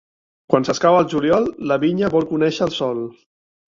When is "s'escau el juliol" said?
0.69-1.45